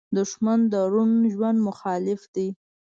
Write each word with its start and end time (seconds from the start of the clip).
دښمن 0.17 0.59
د 0.71 0.73
روڼ 0.93 1.09
ژوند 1.33 1.57
مخالف 1.67 2.21
دی 2.35 2.47